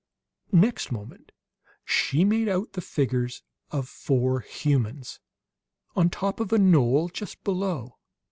[0.55, 1.31] Next moment
[1.85, 5.19] she made out the figures of four humans
[5.95, 7.99] on top of a knoll just below.